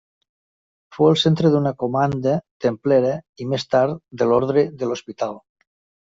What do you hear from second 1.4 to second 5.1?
d'una comanda templera i més tard de l'orde de